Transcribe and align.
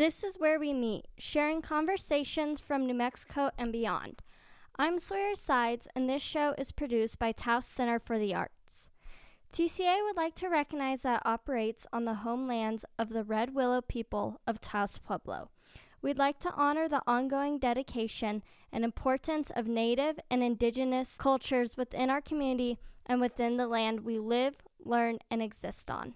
This 0.00 0.24
is 0.24 0.38
where 0.38 0.58
we 0.58 0.72
meet, 0.72 1.08
sharing 1.18 1.60
conversations 1.60 2.58
from 2.58 2.86
New 2.86 2.94
Mexico 2.94 3.50
and 3.58 3.70
beyond. 3.70 4.22
I'm 4.76 4.98
Sawyer 4.98 5.34
Sides, 5.34 5.88
and 5.94 6.08
this 6.08 6.22
show 6.22 6.54
is 6.56 6.72
produced 6.72 7.18
by 7.18 7.32
Taos 7.32 7.66
Center 7.66 7.98
for 7.98 8.18
the 8.18 8.34
Arts. 8.34 8.88
TCA 9.52 10.02
would 10.06 10.16
like 10.16 10.34
to 10.36 10.48
recognize 10.48 11.02
that 11.02 11.20
operates 11.26 11.86
on 11.92 12.06
the 12.06 12.14
homelands 12.14 12.86
of 12.98 13.10
the 13.10 13.22
Red 13.22 13.54
Willow 13.54 13.82
people 13.82 14.40
of 14.46 14.58
Taos 14.58 14.96
Pueblo. 14.96 15.50
We'd 16.00 16.16
like 16.16 16.38
to 16.38 16.54
honor 16.54 16.88
the 16.88 17.02
ongoing 17.06 17.58
dedication 17.58 18.42
and 18.72 18.84
importance 18.84 19.50
of 19.54 19.66
Native 19.66 20.18
and 20.30 20.42
Indigenous 20.42 21.18
cultures 21.18 21.76
within 21.76 22.08
our 22.08 22.22
community 22.22 22.78
and 23.04 23.20
within 23.20 23.58
the 23.58 23.66
land 23.66 24.00
we 24.06 24.18
live, 24.18 24.62
learn, 24.82 25.18
and 25.30 25.42
exist 25.42 25.90
on. 25.90 26.14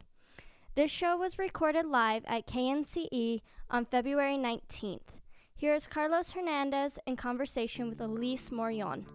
This 0.77 0.91
show 0.91 1.17
was 1.17 1.39
recorded 1.39 1.87
live 1.87 2.25
at 2.27 2.49
KNCE 2.49 3.43
on 3.71 3.85
February 3.85 4.35
19th. 4.37 5.15
Here 5.55 5.73
is 5.73 5.87
Carlos 5.87 6.33
Hernandez 6.33 6.99
in 7.07 7.15
conversation 7.15 7.89
with 7.89 8.01
Alice 8.01 8.51
Morillon. 8.51 9.07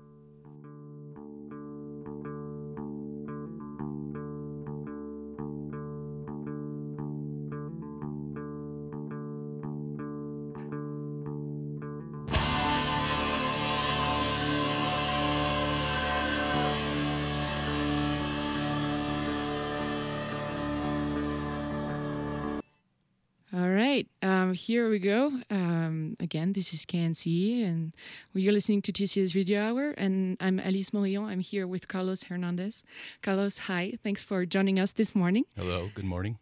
Here 24.54 24.90
we 24.90 25.00
go. 25.00 25.32
Um, 25.50 26.16
again, 26.20 26.54
this 26.54 26.74
is 26.74 26.86
KNCE, 26.86 27.64
and 27.66 27.94
you're 28.34 28.54
listening 28.54 28.82
to 28.84 28.92
TCA 28.92 29.36
Radio 29.36 29.62
Hour, 29.62 29.92
and 29.98 30.38
I'm 30.40 30.60
Alice 30.60 30.92
Morillon. 30.92 31.30
I'm 31.30 31.40
here 31.40 31.68
with 31.68 31.88
Carlos 31.88 32.24
Hernandez. 32.24 32.84
Carlos, 33.22 33.60
hi. 33.60 33.94
Thanks 34.04 34.24
for 34.24 34.46
joining 34.46 34.80
us 34.80 34.92
this 34.94 35.14
morning. 35.14 35.46
Hello, 35.56 35.90
good 35.94 36.06
morning. 36.06 36.38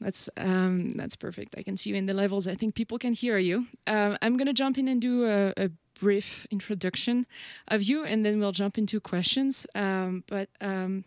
That's 0.00 0.30
um, 0.36 0.90
that's 0.90 1.16
perfect. 1.16 1.54
I 1.58 1.62
can 1.62 1.76
see 1.76 1.90
you 1.90 1.96
in 1.96 2.06
the 2.06 2.14
levels. 2.14 2.46
I 2.46 2.54
think 2.54 2.74
people 2.74 2.98
can 2.98 3.12
hear 3.12 3.36
you. 3.38 3.66
Um, 3.86 4.16
I'm 4.22 4.36
going 4.36 4.46
to 4.46 4.54
jump 4.54 4.78
in 4.78 4.88
and 4.88 5.00
do 5.00 5.26
a, 5.26 5.52
a, 5.56 5.70
brief 6.00 6.46
introduction 6.50 7.26
of 7.68 7.82
you, 7.82 8.04
and 8.04 8.24
then 8.24 8.40
we'll 8.40 8.52
jump 8.52 8.78
into 8.78 9.00
questions. 9.00 9.66
Um, 9.74 10.24
but 10.26 10.48
um, 10.62 11.04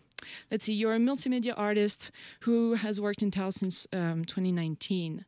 let's 0.52 0.66
see, 0.66 0.74
you're 0.74 0.94
a 0.94 1.00
multimedia 1.00 1.54
artist 1.58 2.12
who 2.42 2.76
has 2.76 3.02
worked 3.02 3.24
in 3.24 3.32
Taos 3.32 3.56
since 3.56 3.88
um, 3.92 4.24
2019. 4.26 5.26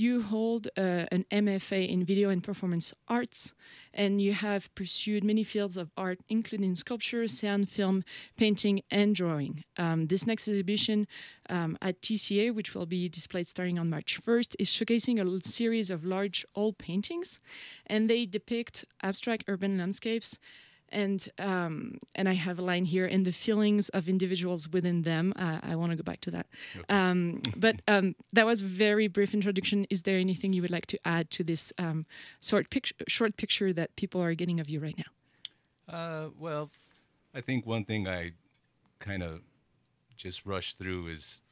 You 0.00 0.22
hold 0.22 0.66
uh, 0.78 1.04
an 1.12 1.26
MFA 1.30 1.86
in 1.86 2.06
video 2.06 2.30
and 2.30 2.42
performance 2.42 2.94
arts, 3.06 3.52
and 3.92 4.18
you 4.18 4.32
have 4.32 4.74
pursued 4.74 5.22
many 5.22 5.42
fields 5.42 5.76
of 5.76 5.90
art, 5.94 6.20
including 6.26 6.74
sculpture, 6.74 7.28
sound, 7.28 7.68
film, 7.68 8.02
painting, 8.38 8.80
and 8.90 9.14
drawing. 9.14 9.62
Um, 9.76 10.06
this 10.06 10.26
next 10.26 10.48
exhibition 10.48 11.06
um, 11.50 11.76
at 11.82 12.00
TCA, 12.00 12.54
which 12.54 12.74
will 12.74 12.86
be 12.86 13.10
displayed 13.10 13.46
starting 13.46 13.78
on 13.78 13.90
March 13.90 14.18
1st, 14.24 14.56
is 14.58 14.68
showcasing 14.70 15.20
a 15.20 15.46
series 15.46 15.90
of 15.90 16.02
large 16.02 16.46
oil 16.56 16.72
paintings, 16.72 17.38
and 17.86 18.08
they 18.08 18.24
depict 18.24 18.86
abstract 19.02 19.44
urban 19.48 19.76
landscapes 19.76 20.38
and 20.92 21.28
um, 21.38 21.98
and 22.14 22.28
I 22.28 22.34
have 22.34 22.58
a 22.58 22.62
line 22.62 22.84
here 22.84 23.06
in 23.06 23.22
the 23.24 23.32
feelings 23.32 23.88
of 23.90 24.08
individuals 24.08 24.68
within 24.68 25.02
them. 25.02 25.32
Uh, 25.36 25.58
I 25.62 25.76
want 25.76 25.92
to 25.92 25.96
go 25.96 26.02
back 26.02 26.20
to 26.22 26.30
that, 26.32 26.46
okay. 26.76 26.84
um, 26.88 27.42
but 27.56 27.82
um, 27.88 28.14
that 28.32 28.46
was 28.46 28.60
a 28.60 28.64
very 28.64 29.08
brief 29.08 29.34
introduction. 29.34 29.86
Is 29.90 30.02
there 30.02 30.18
anything 30.18 30.52
you 30.52 30.62
would 30.62 30.70
like 30.70 30.86
to 30.86 30.98
add 31.04 31.30
to 31.32 31.44
this 31.44 31.72
um, 31.78 32.06
short 32.40 32.70
picture, 32.70 32.94
short 33.08 33.36
picture 33.36 33.72
that 33.72 33.94
people 33.96 34.20
are 34.20 34.34
getting 34.34 34.60
of 34.60 34.68
you 34.68 34.80
right 34.80 34.96
now? 34.98 35.94
Uh, 35.94 36.28
well, 36.38 36.70
I 37.34 37.40
think 37.40 37.66
one 37.66 37.84
thing 37.84 38.08
I 38.08 38.32
kind 38.98 39.22
of 39.22 39.40
just 40.16 40.44
rushed 40.44 40.78
through 40.78 41.08
is 41.08 41.42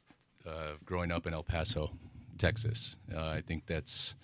uh, 0.45 0.73
growing 0.85 1.11
up 1.11 1.25
in 1.25 1.33
El 1.33 1.43
Paso, 1.43 1.91
Texas. 2.37 2.95
Uh, 3.13 3.27
I 3.27 3.41
think 3.41 3.65
that's 3.65 4.15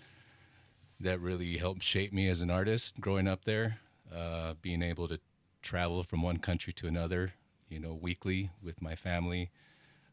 that 0.99 1.19
really 1.19 1.57
helped 1.57 1.83
shape 1.83 2.13
me 2.13 2.29
as 2.29 2.39
an 2.41 2.49
artist 2.49 3.01
growing 3.01 3.27
up 3.27 3.43
there 3.43 3.79
uh, 4.13 4.53
being 4.61 4.81
able 4.81 5.07
to 5.07 5.19
travel 5.61 6.03
from 6.03 6.21
one 6.21 6.37
country 6.37 6.73
to 6.73 6.87
another, 6.87 7.33
you 7.69 7.79
know, 7.79 7.93
weekly 7.93 8.51
with 8.61 8.81
my 8.81 8.95
family, 8.95 9.49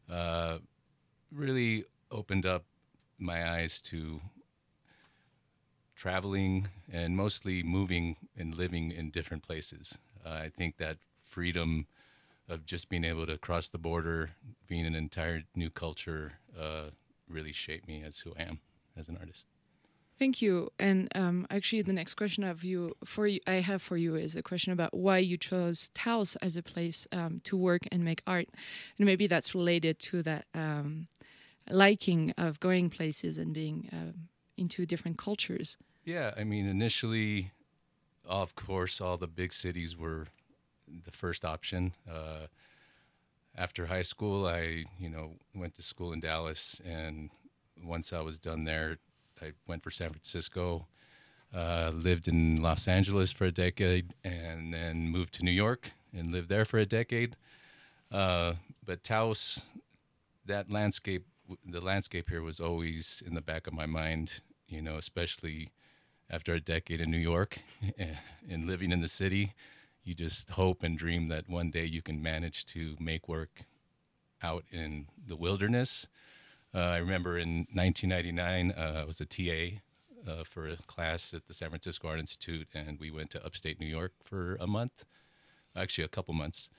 uh, 0.09 0.59
really 1.31 1.85
opened 2.11 2.45
up 2.45 2.65
my 3.19 3.57
eyes 3.57 3.81
to 3.81 4.21
traveling 5.95 6.69
and 6.91 7.15
mostly 7.15 7.63
moving 7.63 8.17
and 8.37 8.55
living 8.55 8.91
in 8.91 9.09
different 9.09 9.43
places. 9.43 9.97
Uh, 10.25 10.29
I 10.29 10.49
think 10.49 10.77
that 10.77 10.97
freedom 11.25 11.87
of 12.49 12.65
just 12.65 12.89
being 12.89 13.05
able 13.05 13.25
to 13.25 13.37
cross 13.37 13.69
the 13.69 13.77
border, 13.77 14.31
being 14.67 14.85
an 14.85 14.95
entire 14.95 15.43
new 15.55 15.69
culture, 15.69 16.33
uh, 16.59 16.89
really 17.29 17.53
shaped 17.53 17.87
me 17.87 18.03
as 18.03 18.19
who 18.19 18.33
I 18.37 18.43
am 18.43 18.59
as 18.97 19.07
an 19.07 19.17
artist. 19.17 19.47
Thank 20.19 20.41
you. 20.41 20.71
And 20.79 21.09
um, 21.15 21.47
actually, 21.49 21.81
the 21.81 21.93
next 21.93 22.13
question 22.13 22.43
of 22.43 22.63
you 22.63 22.95
for 23.03 23.27
you, 23.27 23.39
I 23.47 23.55
have 23.55 23.81
for 23.81 23.97
you 23.97 24.15
is 24.15 24.35
a 24.35 24.43
question 24.43 24.71
about 24.71 24.93
why 24.93 25.17
you 25.17 25.37
chose 25.37 25.89
Taos 25.93 26.35
as 26.37 26.55
a 26.55 26.63
place 26.63 27.07
um, 27.11 27.41
to 27.45 27.57
work 27.57 27.81
and 27.91 28.03
make 28.03 28.21
art, 28.27 28.47
and 28.97 29.05
maybe 29.05 29.27
that's 29.27 29.55
related 29.55 29.99
to 29.99 30.21
that 30.23 30.45
um, 30.53 31.07
liking 31.69 32.33
of 32.37 32.59
going 32.59 32.89
places 32.89 33.37
and 33.37 33.53
being 33.53 33.89
um, 33.91 34.29
into 34.55 34.85
different 34.85 35.17
cultures. 35.17 35.77
Yeah, 36.05 36.31
I 36.37 36.43
mean, 36.43 36.67
initially, 36.67 37.51
of 38.25 38.55
course, 38.55 39.01
all 39.01 39.17
the 39.17 39.27
big 39.27 39.51
cities 39.51 39.97
were 39.97 40.27
the 40.87 41.11
first 41.11 41.43
option. 41.43 41.93
Uh, 42.09 42.47
after 43.57 43.87
high 43.87 44.01
school, 44.03 44.45
I 44.45 44.85
you 44.99 45.09
know 45.09 45.33
went 45.55 45.75
to 45.75 45.81
school 45.81 46.13
in 46.13 46.19
Dallas, 46.19 46.79
and 46.85 47.31
once 47.83 48.13
I 48.13 48.21
was 48.21 48.37
done 48.37 48.65
there 48.65 48.97
I 49.43 49.51
went 49.67 49.83
for 49.83 49.91
San 49.91 50.09
Francisco, 50.09 50.87
uh, 51.53 51.91
lived 51.93 52.27
in 52.27 52.61
Los 52.61 52.87
Angeles 52.87 53.31
for 53.31 53.45
a 53.45 53.51
decade, 53.51 54.13
and 54.23 54.73
then 54.73 55.09
moved 55.09 55.33
to 55.35 55.43
New 55.43 55.51
York 55.51 55.91
and 56.13 56.31
lived 56.31 56.49
there 56.49 56.65
for 56.65 56.77
a 56.79 56.85
decade. 56.85 57.35
Uh, 58.11 58.53
but 58.85 59.03
Taos, 59.03 59.61
that 60.45 60.71
landscape, 60.71 61.25
the 61.65 61.81
landscape 61.81 62.29
here 62.29 62.41
was 62.41 62.59
always 62.59 63.21
in 63.25 63.35
the 63.35 63.41
back 63.41 63.67
of 63.67 63.73
my 63.73 63.85
mind, 63.85 64.41
you 64.67 64.81
know, 64.81 64.95
especially 64.95 65.71
after 66.29 66.53
a 66.53 66.59
decade 66.59 67.01
in 67.01 67.11
New 67.11 67.17
York 67.17 67.59
and 68.49 68.67
living 68.67 68.91
in 68.91 69.01
the 69.01 69.07
city. 69.07 69.53
You 70.03 70.13
just 70.13 70.51
hope 70.51 70.83
and 70.83 70.97
dream 70.97 71.27
that 71.29 71.49
one 71.49 71.69
day 71.69 71.85
you 71.85 72.01
can 72.01 72.21
manage 72.21 72.65
to 72.67 72.95
make 72.99 73.27
work 73.27 73.65
out 74.41 74.65
in 74.71 75.07
the 75.25 75.35
wilderness 75.35 76.07
uh, 76.75 76.79
I 76.79 76.97
remember 76.97 77.37
in 77.37 77.67
1999, 77.73 78.71
uh, 78.71 79.01
I 79.01 79.05
was 79.05 79.21
a 79.21 79.25
TA 79.25 79.79
uh, 80.27 80.43
for 80.43 80.67
a 80.67 80.77
class 80.87 81.33
at 81.33 81.45
the 81.45 81.53
San 81.53 81.69
Francisco 81.69 82.07
Art 82.07 82.19
Institute, 82.19 82.67
and 82.73 82.99
we 82.99 83.11
went 83.11 83.29
to 83.31 83.45
upstate 83.45 83.79
New 83.79 83.87
York 83.87 84.13
for 84.23 84.57
a 84.59 84.65
month, 84.65 85.05
actually 85.75 86.03
a 86.03 86.09
couple 86.09 86.33
months. 86.33 86.69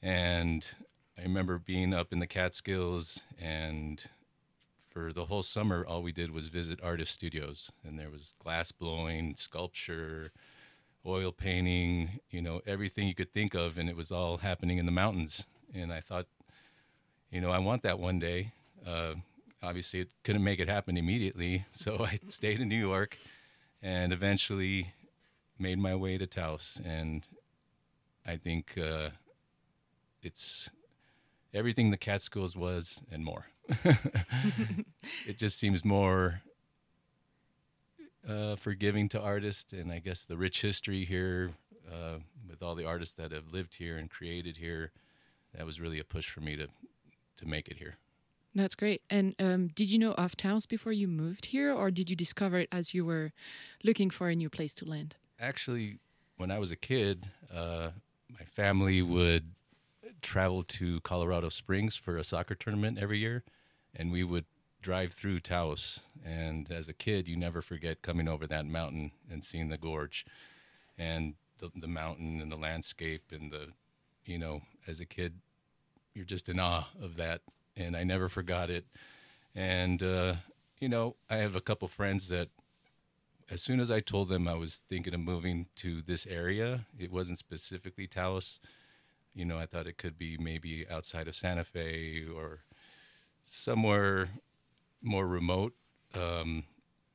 And 0.00 0.66
I 1.18 1.22
remember 1.22 1.58
being 1.58 1.92
up 1.92 2.12
in 2.12 2.20
the 2.20 2.26
Catskills, 2.26 3.22
and 3.40 4.04
for 4.88 5.12
the 5.12 5.24
whole 5.24 5.42
summer, 5.42 5.84
all 5.84 6.02
we 6.02 6.12
did 6.12 6.30
was 6.30 6.46
visit 6.46 6.78
artist 6.80 7.12
studios, 7.12 7.72
and 7.84 7.98
there 7.98 8.10
was 8.10 8.34
glass 8.38 8.70
blowing, 8.70 9.34
sculpture, 9.34 10.30
oil 11.04 11.32
painting, 11.32 12.20
you 12.30 12.40
know, 12.40 12.60
everything 12.64 13.08
you 13.08 13.14
could 13.14 13.32
think 13.32 13.54
of, 13.54 13.76
and 13.76 13.88
it 13.88 13.96
was 13.96 14.12
all 14.12 14.38
happening 14.38 14.78
in 14.78 14.86
the 14.86 14.92
mountains. 14.92 15.44
And 15.74 15.92
I 15.92 16.00
thought, 16.00 16.26
you 17.30 17.40
know, 17.40 17.50
I 17.50 17.58
want 17.58 17.82
that 17.82 17.98
one 17.98 18.20
day 18.20 18.52
uh, 18.86 19.14
obviously, 19.62 20.00
it 20.00 20.08
couldn't 20.22 20.44
make 20.44 20.60
it 20.60 20.68
happen 20.68 20.96
immediately, 20.96 21.66
so 21.70 22.04
I 22.04 22.18
stayed 22.28 22.60
in 22.60 22.68
New 22.68 22.78
York, 22.78 23.16
and 23.82 24.12
eventually 24.12 24.92
made 25.58 25.78
my 25.78 25.94
way 25.94 26.18
to 26.18 26.26
Taos. 26.26 26.80
And 26.84 27.26
I 28.26 28.36
think 28.36 28.76
uh, 28.78 29.10
it's 30.22 30.70
everything 31.52 31.90
the 31.90 31.96
Catskills 31.96 32.56
was 32.56 33.02
and 33.10 33.24
more. 33.24 33.46
it 35.26 35.38
just 35.38 35.58
seems 35.58 35.84
more 35.84 36.42
uh, 38.28 38.56
forgiving 38.56 39.08
to 39.10 39.20
artists, 39.20 39.72
and 39.72 39.90
I 39.90 39.98
guess 39.98 40.24
the 40.24 40.36
rich 40.36 40.62
history 40.62 41.04
here 41.04 41.52
uh, 41.90 42.18
with 42.48 42.62
all 42.62 42.74
the 42.74 42.84
artists 42.84 43.14
that 43.14 43.32
have 43.32 43.52
lived 43.52 43.76
here 43.76 43.96
and 43.96 44.10
created 44.10 44.58
here. 44.58 44.92
That 45.54 45.66
was 45.66 45.80
really 45.80 45.98
a 45.98 46.04
push 46.04 46.28
for 46.28 46.40
me 46.40 46.56
to 46.56 46.68
to 47.38 47.46
make 47.46 47.68
it 47.68 47.76
here. 47.76 47.98
That's 48.56 48.74
great. 48.74 49.02
And 49.10 49.34
um, 49.38 49.68
did 49.68 49.90
you 49.90 49.98
know 49.98 50.12
of 50.12 50.34
Taos 50.34 50.64
before 50.64 50.92
you 50.92 51.08
moved 51.08 51.46
here, 51.46 51.72
or 51.72 51.90
did 51.90 52.08
you 52.08 52.16
discover 52.16 52.58
it 52.58 52.68
as 52.72 52.94
you 52.94 53.04
were 53.04 53.32
looking 53.84 54.08
for 54.08 54.30
a 54.30 54.34
new 54.34 54.48
place 54.48 54.72
to 54.74 54.86
land? 54.86 55.16
Actually, 55.38 55.98
when 56.38 56.50
I 56.50 56.58
was 56.58 56.70
a 56.70 56.76
kid, 56.76 57.28
uh, 57.54 57.90
my 58.30 58.46
family 58.46 59.02
would 59.02 59.52
travel 60.22 60.62
to 60.62 61.00
Colorado 61.02 61.50
Springs 61.50 61.96
for 61.96 62.16
a 62.16 62.24
soccer 62.24 62.54
tournament 62.54 62.98
every 62.98 63.18
year, 63.18 63.44
and 63.94 64.10
we 64.10 64.24
would 64.24 64.46
drive 64.80 65.12
through 65.12 65.40
Taos, 65.40 66.00
and 66.24 66.70
as 66.72 66.88
a 66.88 66.94
kid, 66.94 67.28
you 67.28 67.36
never 67.36 67.60
forget 67.60 68.00
coming 68.00 68.26
over 68.26 68.46
that 68.46 68.64
mountain 68.64 69.12
and 69.30 69.44
seeing 69.44 69.68
the 69.68 69.76
gorge, 69.76 70.24
and 70.96 71.34
the 71.58 71.70
the 71.74 71.88
mountain 71.88 72.40
and 72.40 72.50
the 72.50 72.56
landscape 72.56 73.24
and 73.32 73.52
the, 73.52 73.68
you 74.24 74.38
know, 74.38 74.62
as 74.86 74.98
a 74.98 75.06
kid, 75.06 75.40
you're 76.14 76.24
just 76.24 76.48
in 76.48 76.58
awe 76.58 76.84
of 77.02 77.16
that, 77.16 77.42
and 77.76 77.96
I 77.96 78.04
never 78.04 78.28
forgot 78.28 78.70
it, 78.70 78.86
and 79.54 80.02
uh, 80.02 80.34
you 80.80 80.88
know, 80.88 81.16
I 81.30 81.36
have 81.36 81.56
a 81.56 81.60
couple 81.60 81.88
friends 81.88 82.28
that. 82.28 82.48
As 83.48 83.62
soon 83.62 83.78
as 83.78 83.92
I 83.92 84.00
told 84.00 84.28
them 84.28 84.48
I 84.48 84.54
was 84.54 84.82
thinking 84.88 85.14
of 85.14 85.20
moving 85.20 85.66
to 85.76 86.02
this 86.02 86.26
area, 86.26 86.86
it 86.98 87.12
wasn't 87.12 87.38
specifically 87.38 88.08
Taos. 88.08 88.58
You 89.36 89.44
know, 89.44 89.56
I 89.56 89.66
thought 89.66 89.86
it 89.86 89.98
could 89.98 90.18
be 90.18 90.36
maybe 90.36 90.84
outside 90.90 91.28
of 91.28 91.36
Santa 91.36 91.62
Fe 91.62 92.24
or 92.24 92.62
somewhere 93.44 94.30
more 95.00 95.26
remote. 95.26 95.74
Um, 96.14 96.64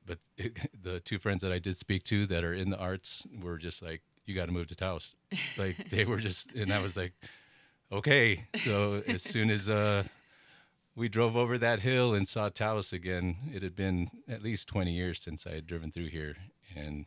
but 0.05 0.19
it, 0.37 0.57
the 0.83 0.99
two 0.99 1.19
friends 1.19 1.41
that 1.41 1.51
I 1.51 1.59
did 1.59 1.77
speak 1.77 2.03
to 2.05 2.25
that 2.27 2.43
are 2.43 2.53
in 2.53 2.69
the 2.69 2.77
arts 2.77 3.27
were 3.41 3.57
just 3.57 3.81
like, 3.81 4.01
"You 4.25 4.35
got 4.35 4.47
to 4.47 4.51
move 4.51 4.67
to 4.67 4.75
Taos." 4.75 5.15
like 5.57 5.89
they 5.89 6.05
were 6.05 6.19
just, 6.19 6.51
and 6.53 6.73
I 6.73 6.79
was 6.79 6.97
like, 6.97 7.13
"Okay." 7.91 8.45
So 8.63 9.03
as 9.07 9.21
soon 9.21 9.49
as 9.49 9.69
uh, 9.69 10.03
we 10.95 11.07
drove 11.09 11.35
over 11.37 11.57
that 11.57 11.79
hill 11.81 12.13
and 12.13 12.27
saw 12.27 12.49
Taos 12.49 12.91
again, 12.93 13.37
it 13.53 13.63
had 13.63 13.75
been 13.75 14.09
at 14.27 14.41
least 14.43 14.67
twenty 14.67 14.91
years 14.93 15.21
since 15.21 15.47
I 15.47 15.51
had 15.51 15.65
driven 15.67 15.91
through 15.91 16.07
here, 16.09 16.35
and 16.75 17.05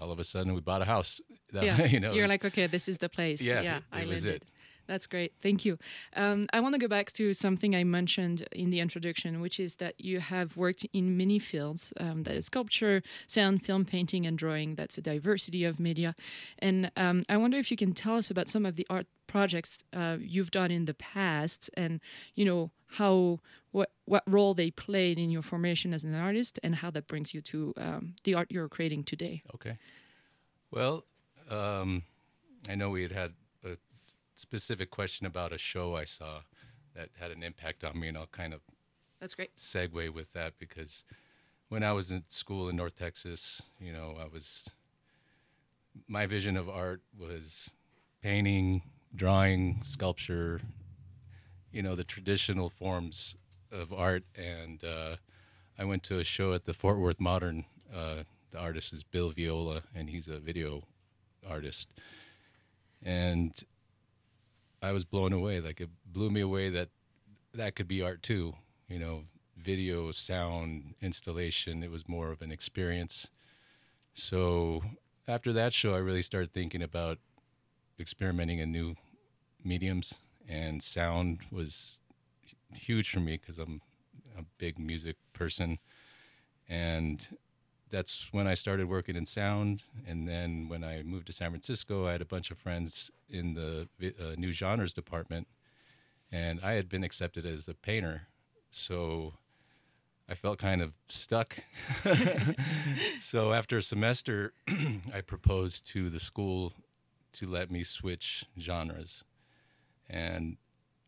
all 0.00 0.10
of 0.12 0.18
a 0.18 0.24
sudden 0.24 0.54
we 0.54 0.60
bought 0.60 0.82
a 0.82 0.86
house. 0.86 1.20
That, 1.52 1.64
Yeah, 1.64 1.84
you 1.86 2.00
know, 2.00 2.12
you're 2.12 2.24
was- 2.24 2.30
like, 2.30 2.44
okay, 2.44 2.66
this 2.66 2.88
is 2.88 2.98
the 2.98 3.08
place. 3.08 3.42
Yeah, 3.42 3.60
Yeah, 3.62 3.78
I 3.92 4.04
landed. 4.04 4.24
it. 4.26 4.44
That's 4.90 5.06
great. 5.06 5.32
Thank 5.40 5.64
you. 5.64 5.78
Um, 6.16 6.48
I 6.52 6.58
want 6.58 6.74
to 6.74 6.80
go 6.80 6.88
back 6.88 7.12
to 7.12 7.32
something 7.32 7.76
I 7.76 7.84
mentioned 7.84 8.48
in 8.50 8.70
the 8.70 8.80
introduction, 8.80 9.40
which 9.40 9.60
is 9.60 9.76
that 9.76 9.94
you 10.00 10.18
have 10.18 10.56
worked 10.56 10.84
in 10.92 11.16
many 11.16 11.38
fields 11.38 11.92
um, 12.00 12.24
that 12.24 12.34
is 12.34 12.46
sculpture, 12.46 13.00
sound, 13.28 13.62
film, 13.62 13.84
painting, 13.84 14.26
and 14.26 14.36
drawing. 14.36 14.74
That's 14.74 14.98
a 14.98 15.00
diversity 15.00 15.62
of 15.64 15.78
media. 15.78 16.16
And 16.58 16.90
um, 16.96 17.22
I 17.28 17.36
wonder 17.36 17.56
if 17.56 17.70
you 17.70 17.76
can 17.76 17.92
tell 17.92 18.16
us 18.16 18.32
about 18.32 18.48
some 18.48 18.66
of 18.66 18.74
the 18.74 18.84
art 18.90 19.06
projects 19.28 19.84
uh, 19.92 20.16
you've 20.18 20.50
done 20.50 20.72
in 20.72 20.86
the 20.86 20.94
past 20.94 21.70
and, 21.74 22.00
you 22.34 22.44
know, 22.44 22.72
how 22.94 23.38
what 23.70 23.92
what 24.06 24.24
role 24.26 24.54
they 24.54 24.72
played 24.72 25.20
in 25.20 25.30
your 25.30 25.42
formation 25.42 25.94
as 25.94 26.02
an 26.02 26.16
artist 26.16 26.58
and 26.64 26.74
how 26.74 26.90
that 26.90 27.06
brings 27.06 27.32
you 27.32 27.40
to 27.42 27.72
um, 27.76 28.16
the 28.24 28.34
art 28.34 28.48
you're 28.50 28.68
creating 28.68 29.04
today. 29.04 29.44
Okay. 29.54 29.78
Well, 30.72 31.04
um, 31.48 32.02
I 32.68 32.74
know 32.74 32.90
we 32.90 33.02
had 33.02 33.12
had 33.12 33.34
specific 34.40 34.90
question 34.90 35.26
about 35.26 35.52
a 35.52 35.58
show 35.58 35.94
I 35.94 36.04
saw 36.04 36.40
that 36.94 37.10
had 37.20 37.30
an 37.30 37.42
impact 37.42 37.84
on 37.84 37.98
me, 38.00 38.08
and 38.08 38.16
I'll 38.16 38.26
kind 38.26 38.52
of 38.52 38.60
That's 39.20 39.34
great. 39.34 39.54
segue 39.56 40.12
with 40.12 40.32
that 40.32 40.54
because 40.58 41.04
when 41.68 41.82
I 41.84 41.92
was 41.92 42.10
in 42.10 42.24
school 42.28 42.68
in 42.68 42.76
North 42.76 42.96
Texas, 42.96 43.62
you 43.80 43.92
know, 43.92 44.16
I 44.20 44.26
was 44.26 44.70
my 46.08 46.26
vision 46.26 46.56
of 46.56 46.68
art 46.68 47.02
was 47.18 47.70
painting, 48.22 48.82
drawing, 49.14 49.80
sculpture, 49.84 50.60
you 51.72 51.82
know, 51.82 51.94
the 51.94 52.04
traditional 52.04 52.70
forms 52.70 53.36
of 53.70 53.92
art. 53.92 54.24
And 54.36 54.82
uh, 54.84 55.16
I 55.78 55.84
went 55.84 56.02
to 56.04 56.18
a 56.18 56.24
show 56.24 56.52
at 56.52 56.64
the 56.64 56.74
Fort 56.74 56.98
Worth 56.98 57.20
Modern. 57.20 57.64
Uh, 57.94 58.24
the 58.50 58.58
artist 58.58 58.92
is 58.92 59.02
Bill 59.02 59.30
Viola, 59.30 59.82
and 59.94 60.10
he's 60.10 60.28
a 60.28 60.38
video 60.38 60.84
artist. 61.48 61.92
And 63.02 63.52
I 64.82 64.92
was 64.92 65.04
blown 65.04 65.32
away. 65.32 65.60
Like 65.60 65.80
it 65.80 65.90
blew 66.04 66.30
me 66.30 66.40
away 66.40 66.70
that 66.70 66.88
that 67.54 67.74
could 67.74 67.88
be 67.88 68.02
art 68.02 68.22
too. 68.22 68.54
You 68.88 68.98
know, 68.98 69.24
video, 69.56 70.10
sound, 70.10 70.94
installation. 71.00 71.82
It 71.82 71.90
was 71.90 72.08
more 72.08 72.30
of 72.30 72.42
an 72.42 72.50
experience. 72.50 73.28
So 74.14 74.82
after 75.28 75.52
that 75.52 75.72
show, 75.72 75.94
I 75.94 75.98
really 75.98 76.22
started 76.22 76.52
thinking 76.52 76.82
about 76.82 77.18
experimenting 77.98 78.58
in 78.58 78.72
new 78.72 78.96
mediums, 79.62 80.14
and 80.48 80.82
sound 80.82 81.40
was 81.50 81.98
huge 82.72 83.10
for 83.10 83.20
me 83.20 83.36
because 83.36 83.58
I'm 83.58 83.82
a 84.36 84.42
big 84.58 84.78
music 84.78 85.16
person, 85.32 85.78
and 86.68 87.26
that's 87.90 88.32
when 88.32 88.46
I 88.46 88.54
started 88.54 88.88
working 88.88 89.16
in 89.16 89.26
sound. 89.26 89.82
And 90.06 90.26
then 90.26 90.68
when 90.68 90.84
I 90.84 91.02
moved 91.02 91.26
to 91.26 91.32
San 91.32 91.50
Francisco, 91.50 92.06
I 92.06 92.12
had 92.12 92.22
a 92.22 92.26
bunch 92.26 92.50
of 92.50 92.58
friends 92.58 93.10
in 93.28 93.54
the 93.54 93.88
uh, 94.02 94.34
new 94.36 94.52
genres 94.52 94.92
department, 94.92 95.48
and 96.32 96.60
I 96.62 96.72
had 96.72 96.88
been 96.88 97.04
accepted 97.04 97.44
as 97.44 97.68
a 97.68 97.74
painter, 97.74 98.22
so 98.70 99.34
I 100.28 100.34
felt 100.34 100.58
kind 100.58 100.80
of 100.80 100.92
stuck. 101.08 101.58
so 103.20 103.52
after 103.52 103.78
a 103.78 103.82
semester, 103.82 104.52
I 105.14 105.20
proposed 105.20 105.86
to 105.88 106.08
the 106.08 106.20
school 106.20 106.72
to 107.32 107.46
let 107.46 107.70
me 107.70 107.84
switch 107.84 108.44
genres, 108.58 109.24
and 110.08 110.56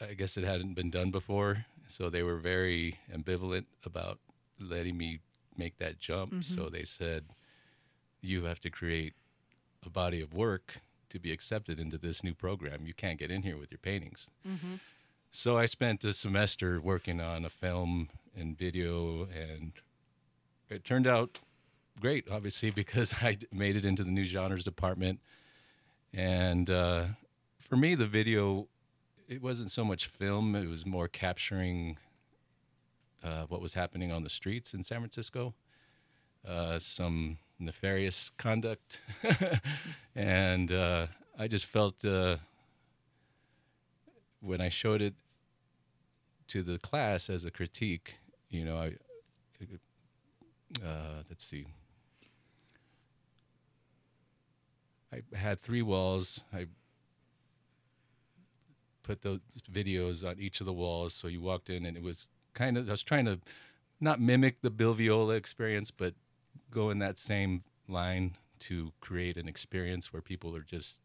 I 0.01 0.15
guess 0.15 0.37
it 0.37 0.45
hadn't 0.45 0.75
been 0.75 0.91
done 0.91 1.11
before, 1.11 1.67
so 1.87 2.11
they 2.11 2.23
were 2.23 2.39
very 2.39 2.99
ambivalent 3.13 3.67
about 3.85 4.19
letting 4.59 4.97
me 4.97 5.21
make 5.57 5.79
that 5.79 5.99
jump. 5.99 6.45
So 6.45 6.69
they 6.69 6.85
said, 6.85 7.25
"You 8.21 8.45
have 8.45 8.61
to 8.61 8.71
create 8.71 9.15
a 9.85 9.91
body 9.91 10.21
of 10.21 10.33
work 10.35 10.81
to 11.11 11.19
be 11.19 11.33
accepted 11.33 11.79
into 11.79 11.99
this 11.99 12.23
new 12.25 12.35
program. 12.35 12.87
You 12.87 12.95
can't 12.95 13.19
get 13.19 13.31
in 13.31 13.43
here 13.43 13.57
with 13.59 13.71
your 13.71 13.79
paintings." 13.79 14.27
So 15.33 15.57
I 15.57 15.67
spent 15.67 16.05
a 16.05 16.13
semester 16.13 16.81
working 16.81 17.21
on 17.21 17.45
a 17.45 17.49
film 17.51 18.11
and 18.37 18.57
video, 18.57 19.23
and 19.35 19.73
it 20.69 20.85
turned 20.85 21.07
out 21.07 21.39
great, 22.01 22.27
obviously, 22.31 22.71
because 22.83 23.15
I 23.23 23.39
made 23.53 23.77
it 23.77 23.85
into 23.85 24.05
the 24.05 24.11
new 24.11 24.25
genres 24.25 24.65
department. 24.65 25.21
And 26.13 26.69
uh, 26.69 27.05
for 27.61 27.77
me, 27.77 27.95
the 27.95 28.07
video, 28.07 28.69
it 29.29 29.43
wasn't 29.43 29.71
so 29.71 29.85
much 29.85 30.07
film, 30.07 30.55
it 30.55 30.69
was 30.69 30.85
more 30.85 31.09
capturing 31.09 31.97
uh, 33.23 33.45
what 33.49 33.61
was 33.61 33.75
happening 33.75 34.13
on 34.13 34.25
the 34.25 34.31
streets 34.31 34.75
in 34.75 34.83
San 34.83 34.99
Francisco, 34.99 35.55
uh, 36.47 36.79
some 36.79 37.39
nefarious 37.59 38.31
conduct. 38.37 39.01
and 40.15 40.73
uh, 40.73 41.07
I 41.39 41.49
just 41.49 41.67
felt 41.67 42.05
uh, 42.05 42.37
when 44.41 44.61
I 44.61 44.69
showed 44.69 45.01
it 45.01 45.15
to 46.49 46.63
the 46.63 46.79
class 46.79 47.31
as 47.31 47.45
a 47.45 47.51
critique, 47.51 48.19
you 48.51 48.65
know, 48.65 48.77
I, 48.77 48.93
uh, 50.85 51.23
let's 51.29 51.45
see. 51.45 51.67
I 55.13 55.37
had 55.37 55.61
three 55.61 55.83
walls. 55.83 56.41
I 56.53 56.67
put 59.03 59.23
those 59.23 59.41
videos 59.71 60.29
on 60.29 60.39
each 60.39 60.61
of 60.61 60.67
the 60.67 60.73
walls. 60.73 61.13
So 61.15 61.29
you 61.29 61.41
walked 61.41 61.69
in, 61.69 61.85
and 61.85 61.97
it 61.97 62.03
was 62.03 62.31
kind 62.55 62.77
of, 62.77 62.89
I 62.89 62.93
was 62.93 63.03
trying 63.03 63.27
to 63.27 63.41
not 64.01 64.21
mimic 64.21 64.63
the 64.63 64.71
Bill 64.71 64.95
Viola 64.95 65.35
experience, 65.35 65.91
but 65.91 66.15
go 66.71 66.91
in 66.91 66.99
that 66.99 67.19
same 67.19 67.63
line 67.89 68.37
to 68.61 68.93
create 69.01 69.37
an 69.37 69.49
experience 69.49 70.13
where 70.13 70.23
people 70.23 70.55
are 70.57 70.63
just 70.63 71.01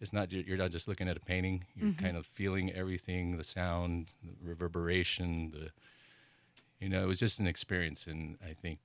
it's 0.00 0.12
not 0.12 0.30
you're 0.30 0.58
not 0.58 0.70
just 0.70 0.88
looking 0.88 1.08
at 1.08 1.16
a 1.16 1.20
painting. 1.20 1.64
You're 1.74 1.92
kind 1.94 2.16
of 2.18 2.26
feeling 2.26 2.70
everything 2.70 3.38
the 3.38 3.44
sound 3.44 4.08
the 4.22 4.34
reverberation 4.46 5.52
the 5.52 5.70
you 6.80 6.88
know 6.88 7.02
it 7.02 7.06
was 7.06 7.18
just 7.18 7.40
an 7.40 7.46
experience 7.46 8.06
and 8.06 8.36
i 8.44 8.52
think 8.52 8.78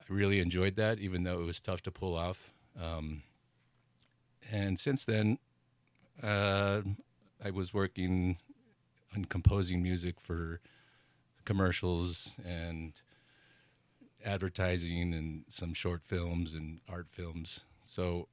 i 0.00 0.04
really 0.08 0.40
enjoyed 0.40 0.76
that 0.76 0.98
even 0.98 1.24
though 1.24 1.40
it 1.40 1.44
was 1.44 1.60
tough 1.60 1.82
to 1.82 1.90
pull 1.90 2.16
off. 2.16 2.50
Um, 2.80 3.22
and 4.50 4.78
since 4.78 5.04
then 5.04 5.38
uh, 6.22 6.80
i 7.44 7.50
was 7.50 7.74
working 7.74 8.38
on 9.14 9.24
composing 9.24 9.82
music 9.82 10.20
for 10.20 10.60
commercials 11.44 12.32
and 12.44 13.00
advertising 14.24 15.12
and 15.12 15.44
some 15.48 15.74
short 15.74 16.02
films 16.02 16.54
and 16.54 16.80
art 16.88 17.06
films 17.10 17.60
so 17.82 18.28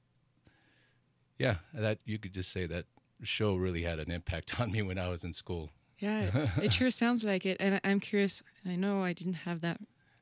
yeah, 1.41 1.55
that 1.73 1.97
you 2.05 2.19
could 2.19 2.33
just 2.33 2.51
say 2.51 2.67
that 2.67 2.85
show 3.23 3.55
really 3.55 3.81
had 3.81 3.99
an 3.99 4.11
impact 4.11 4.59
on 4.59 4.71
me 4.71 4.81
when 4.83 4.99
I 4.99 5.09
was 5.09 5.23
in 5.23 5.33
school. 5.33 5.71
Yeah, 5.97 6.49
it 6.61 6.73
sure 6.73 6.91
sounds 6.91 7.23
like 7.23 7.45
it. 7.45 7.57
And 7.59 7.81
I'm 7.83 7.99
curious. 7.99 8.43
I 8.65 8.75
know 8.75 9.03
I 9.03 9.13
didn't 9.13 9.33
have 9.45 9.61
that 9.61 9.79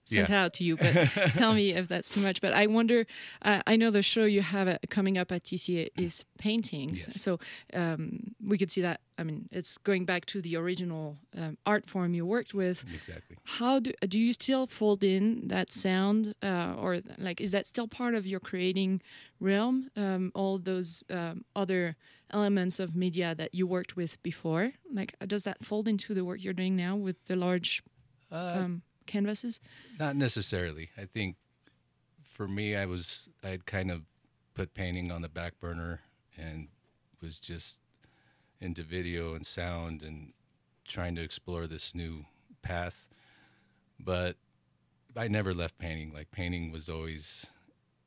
sent 0.10 0.30
Yeah. 0.30 0.44
out 0.44 0.54
to 0.56 0.64
you, 0.64 0.76
but 0.78 0.94
tell 1.36 1.54
me 1.54 1.74
if 1.74 1.88
that's 1.88 2.10
too 2.10 2.22
much. 2.22 2.42
But 2.42 2.54
I 2.54 2.68
wonder. 2.68 3.06
Uh, 3.42 3.62
I 3.72 3.76
know 3.78 3.92
the 3.92 4.02
show 4.02 4.26
you 4.26 4.42
have 4.42 4.68
uh, 4.68 4.78
coming 4.90 5.18
up 5.18 5.32
at 5.32 5.44
TCA 5.44 5.90
is 5.98 6.26
paintings, 6.38 7.08
Yes. 7.08 7.22
so 7.22 7.40
um, 7.74 8.36
we 8.44 8.58
could 8.58 8.72
see 8.72 8.82
that. 8.82 9.00
I 9.18 9.24
mean, 9.24 9.50
it's 9.52 9.78
going 9.78 10.06
back 10.06 10.26
to 10.28 10.42
the 10.42 10.56
original 10.56 11.18
um, 11.38 11.58
art 11.66 11.86
form 11.90 12.14
you 12.14 12.26
worked 12.26 12.54
with. 12.54 12.86
Exactly. 12.94 13.36
How 13.60 13.80
do 13.80 13.92
do 14.08 14.18
you 14.18 14.34
still 14.34 14.66
fold 14.68 15.04
in 15.04 15.48
that 15.50 15.72
sound, 15.72 16.34
uh, 16.42 16.74
or 16.84 17.02
like 17.18 17.42
is 17.42 17.52
that 17.52 17.68
still 17.68 17.88
part 17.88 18.16
of 18.16 18.26
your 18.26 18.40
creating 18.40 19.02
realm? 19.40 19.90
Um, 19.96 20.32
all 20.36 20.58
those 20.58 21.04
um, 21.10 21.44
other 21.56 21.96
elements 22.32 22.80
of 22.80 22.96
media 22.96 23.36
that 23.36 23.50
you 23.54 23.68
worked 23.68 23.96
with 23.98 24.22
before, 24.24 24.72
like 24.94 25.16
does 25.28 25.44
that 25.44 25.58
fold 25.66 25.88
into 25.88 26.14
the 26.14 26.24
work 26.24 26.40
you're 26.44 26.54
doing 26.64 26.76
now 26.78 26.96
with 26.96 27.18
the 27.26 27.36
large 27.36 27.82
Uh, 28.32 28.62
um, 28.64 28.82
canvases? 29.10 29.60
Not 30.00 30.16
necessarily. 30.16 30.90
I 30.98 31.06
think 31.06 31.36
for 32.24 32.48
me, 32.48 32.76
I 32.76 32.86
was 32.86 33.28
I'd 33.44 33.66
kind 33.66 33.92
of 33.92 34.04
put 34.54 34.74
painting 34.74 35.12
on 35.12 35.22
the 35.22 35.30
back 35.30 35.60
burner 35.60 36.02
and 36.38 36.70
was 37.22 37.40
just 37.40 37.80
into 38.62 38.84
video 38.84 39.34
and 39.34 39.46
sound 39.46 40.02
and 40.02 40.34
trying 40.88 41.16
to 41.16 41.22
explore 41.22 41.68
this 41.68 41.94
new 41.94 42.26
path. 42.62 43.08
But 44.00 44.38
I 45.16 45.28
never 45.28 45.54
left 45.54 45.78
painting. 45.78 46.14
Like 46.14 46.32
painting 46.32 46.72
was 46.72 46.88
always, 46.88 47.46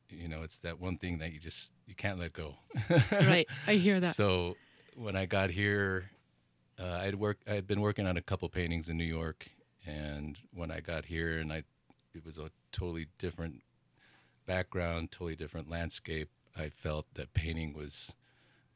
you 0.08 0.28
know, 0.28 0.42
it's 0.42 0.58
that 0.58 0.80
one 0.80 0.96
thing 0.96 1.18
that 1.18 1.32
you 1.32 1.38
just 1.38 1.72
you 1.86 1.94
can't 1.94 2.18
let 2.18 2.32
go. 2.32 2.54
right, 3.10 3.46
I 3.66 3.74
hear 3.74 4.00
that. 4.00 4.16
So 4.16 4.56
when 4.96 5.16
I 5.16 5.26
got 5.26 5.50
here, 5.50 6.10
uh, 6.78 7.00
I'd 7.02 7.16
work. 7.16 7.38
I 7.48 7.54
had 7.54 7.66
been 7.66 7.80
working 7.80 8.06
on 8.06 8.16
a 8.16 8.22
couple 8.22 8.48
paintings 8.48 8.88
in 8.88 8.96
New 8.96 9.04
York, 9.04 9.48
and 9.86 10.38
when 10.54 10.70
I 10.70 10.80
got 10.80 11.06
here, 11.06 11.38
and 11.38 11.52
I, 11.52 11.64
it 12.14 12.24
was 12.24 12.38
a 12.38 12.50
totally 12.72 13.08
different 13.18 13.62
background, 14.46 15.10
totally 15.10 15.36
different 15.36 15.70
landscape. 15.70 16.28
I 16.56 16.68
felt 16.68 17.06
that 17.14 17.32
painting 17.34 17.72
was 17.74 18.14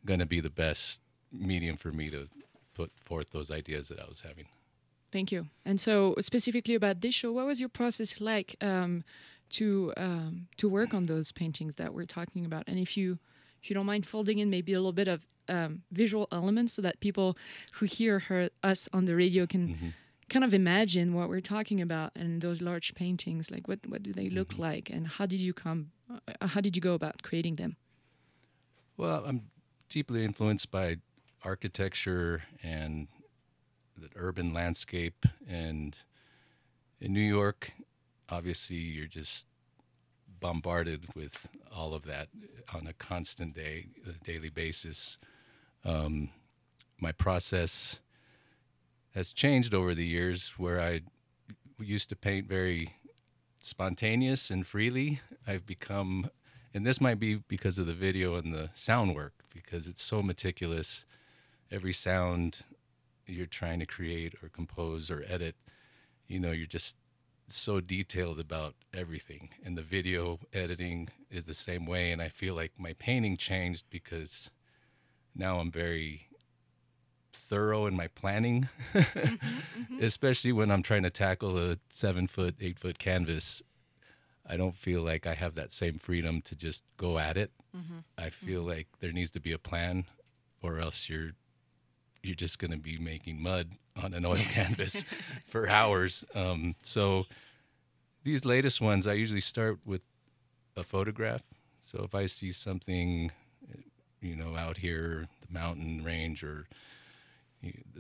going 0.05 0.21
to 0.21 0.27
be 0.27 0.41
the 0.41 0.51
best 0.51 1.03
medium 1.33 1.77
for 1.77 1.93
me 1.93 2.11
to 2.11 2.29
put 2.75 2.93
forth 3.05 3.31
those 3.31 3.51
ideas 3.51 3.89
that 3.89 4.01
I 4.01 4.07
was 4.09 4.23
having. 4.23 4.47
Thank 5.13 5.33
you. 5.33 5.49
And 5.65 5.81
so, 5.81 6.15
specifically 6.19 6.75
about 6.75 7.01
this 7.01 7.15
show, 7.15 7.33
what 7.33 7.47
was 7.47 7.61
your 7.61 7.69
process 7.69 8.21
like 8.21 8.57
um, 8.61 9.05
to 9.51 9.93
um, 9.97 10.49
to 10.57 10.69
work 10.69 10.93
on 10.93 11.05
those 11.05 11.33
paintings 11.33 11.77
that 11.77 11.95
we're 11.95 12.07
talking 12.07 12.45
about? 12.45 12.65
And 12.67 12.79
if 12.79 12.97
you 12.97 13.19
if 13.63 13.71
you 13.71 13.75
don't 13.75 13.87
mind 13.87 14.07
folding 14.07 14.39
in 14.39 14.51
maybe 14.51 14.73
a 14.73 14.79
little 14.79 14.93
bit 14.93 15.09
of 15.09 15.27
um, 15.49 15.83
visual 15.93 16.27
elements, 16.33 16.73
so 16.75 16.83
that 16.83 17.01
people 17.01 17.37
who 17.75 17.87
hear 17.87 18.19
her, 18.21 18.51
us 18.63 18.89
on 18.93 19.05
the 19.05 19.15
radio 19.15 19.47
can 19.47 19.95
kind 20.29 20.45
of 20.45 20.53
imagine 20.53 21.15
what 21.15 21.29
we're 21.29 21.41
talking 21.41 21.81
about, 21.81 22.13
and 22.17 22.41
those 22.41 22.61
large 22.61 22.95
paintings, 22.95 23.51
like 23.51 23.69
what 23.69 23.81
what 23.87 24.03
do 24.03 24.13
they 24.13 24.29
look 24.31 24.59
like, 24.59 24.91
and 24.91 25.07
how 25.07 25.27
did 25.27 25.41
you 25.41 25.53
come, 25.53 25.91
uh, 26.11 26.47
how 26.47 26.61
did 26.61 26.77
you 26.77 26.83
go 26.83 26.95
about 26.95 27.23
creating 27.23 27.57
them? 27.57 27.77
Well, 28.97 29.25
I'm 29.27 29.51
deeply 29.89 30.25
influenced 30.25 30.71
by 30.71 30.97
architecture 31.43 32.43
and 32.63 33.09
the 33.97 34.09
urban 34.17 34.53
landscape. 34.53 35.27
And 35.49 35.97
in 37.01 37.13
New 37.13 37.21
York, 37.21 37.73
obviously, 38.29 38.77
you're 38.77 39.07
just 39.07 39.47
bombarded 40.41 41.15
with 41.15 41.49
all 41.75 41.95
of 41.95 42.03
that 42.05 42.29
on 42.73 42.87
a 42.87 42.93
constant 42.93 43.55
day, 43.55 43.87
a 44.07 44.13
daily 44.25 44.51
basis. 44.51 45.19
Um, 45.85 46.31
my 47.01 47.13
process 47.13 48.01
has 49.17 49.33
changed 49.33 49.73
over 49.73 49.95
the 49.95 50.07
years 50.07 50.53
where 50.59 50.79
I 50.79 51.01
used 51.81 52.11
to 52.11 52.17
paint 52.17 52.47
very 52.47 52.97
spontaneous 53.61 54.51
and 54.51 54.67
freely. 54.67 55.21
I've 55.47 55.65
become 55.65 56.31
and 56.75 56.85
this 56.85 57.01
might 57.01 57.19
be 57.19 57.37
because 57.37 57.79
of 57.79 57.87
the 57.87 57.95
video 57.95 58.35
and 58.35 58.53
the 58.53 58.69
sound 58.75 59.15
work 59.15 59.33
because 59.55 59.89
it's 59.89 60.03
so 60.03 60.23
meticulous. 60.23 61.07
Every 61.71 61.95
sound 61.95 62.59
you're 63.27 63.47
trying 63.47 63.81
to 63.81 63.87
create 63.87 64.35
or 64.43 64.51
compose 64.51 65.11
or 65.11 65.25
edit 65.27 65.57
you 66.29 66.39
know 66.39 66.53
you're 66.53 66.67
just 66.67 66.97
so 67.49 67.81
detailed 67.81 68.39
about 68.39 68.75
everything. 68.93 69.49
And 69.65 69.79
the 69.79 69.83
video 69.83 70.41
editing 70.53 71.09
is 71.31 71.47
the 71.47 71.55
same 71.55 71.87
way. 71.87 72.13
And 72.13 72.21
i 72.21 72.29
feel 72.29 72.55
like 72.55 72.73
my 72.77 72.93
painting 72.93 73.39
changed 73.39 73.87
because 73.89 74.51
now 75.35 75.59
i'm 75.59 75.71
very 75.71 76.26
thorough 77.37 77.87
in 77.87 77.97
my 77.97 78.09
planning 78.09 78.69
mm-hmm, 78.93 79.35
mm-hmm. 79.35 80.03
especially 80.03 80.53
when 80.53 80.71
i'm 80.71 80.83
trying 80.83 81.03
to 81.03 81.11
tackle 81.11 81.59
a 81.59 81.77
seven 81.91 82.27
foot 82.27 82.55
eight 82.61 82.79
foot 82.79 82.99
canvas 82.99 83.63
I 84.49 84.57
don't 84.57 84.77
feel 84.77 85.03
like 85.03 85.27
I 85.27 85.35
have 85.35 85.55
that 85.57 85.73
same 85.73 85.99
freedom 85.99 86.41
to 86.43 86.55
just 86.55 86.85
go 86.97 87.19
at 87.19 87.37
it. 87.37 87.51
Mm-hmm, 87.77 87.99
I 88.17 88.31
feel 88.31 88.63
like 88.63 88.87
there 89.01 89.13
needs 89.13 89.33
to 89.33 89.41
be 89.41 89.53
a 89.53 89.59
plan, 89.59 90.05
or 90.63 90.79
else 90.79 91.09
you're 91.09 91.33
you're 92.23 92.35
just 92.35 92.59
going 92.59 92.71
to 92.71 92.77
be 92.77 92.99
making 92.99 93.41
mud 93.41 93.71
on 94.01 94.15
an 94.15 94.25
oil 94.25 94.37
canvas 94.53 95.05
for 95.47 95.69
hours. 95.69 96.25
Um, 96.35 96.75
so 96.83 97.27
these 98.25 98.45
latest 98.45 98.81
ones, 98.81 99.07
I 99.07 99.15
usually 99.15 99.41
start 99.41 99.79
with 99.85 100.05
a 100.77 100.83
photograph. 100.83 101.43
So 101.81 102.03
if 102.05 102.15
I 102.15 102.27
see 102.27 102.51
something, 102.51 103.31
you 104.21 104.35
know, 104.35 104.57
out 104.57 104.79
here, 104.79 105.29
the 105.47 105.53
mountain 105.53 106.03
range, 106.03 106.43
or 106.43 106.67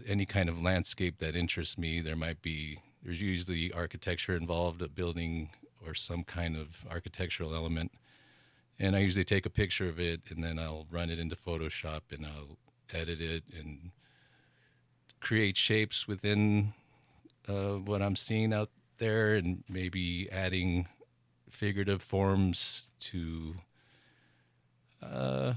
any 0.06 0.26
kind 0.26 0.48
of 0.48 0.60
landscape 0.60 1.18
that 1.18 1.36
interests 1.36 1.78
me, 1.78 2.00
there 2.00 2.16
might 2.16 2.42
be 2.42 2.80
there's 3.02 3.22
usually 3.22 3.72
architecture 3.72 4.36
involved, 4.36 4.82
a 4.82 4.88
building 4.88 5.50
or 5.86 5.94
some 5.94 6.24
kind 6.24 6.56
of 6.56 6.84
architectural 6.90 7.54
element. 7.54 7.92
And 8.78 8.96
I 8.96 8.98
usually 8.98 9.24
take 9.24 9.46
a 9.46 9.50
picture 9.50 9.88
of 9.88 10.00
it 10.00 10.22
and 10.28 10.42
then 10.42 10.58
I'll 10.58 10.86
run 10.90 11.10
it 11.10 11.18
into 11.18 11.36
Photoshop 11.36 12.00
and 12.10 12.26
I'll 12.26 12.58
edit 12.92 13.20
it 13.20 13.44
and 13.56 13.92
create 15.20 15.56
shapes 15.56 16.06
within 16.06 16.74
uh, 17.48 17.74
what 17.74 18.02
I'm 18.02 18.16
seeing 18.16 18.52
out 18.52 18.70
there 18.98 19.36
and 19.36 19.62
maybe 19.68 20.28
adding 20.30 20.88
figurative 21.50 22.02
forms 22.02 22.90
to, 22.98 23.54
uh, 25.02 25.54